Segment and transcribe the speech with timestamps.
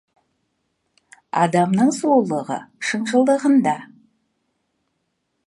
[1.41, 2.59] Адамның сұлулығы—
[2.89, 3.77] шыншылдығында.